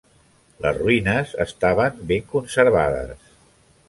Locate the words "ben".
2.13-2.25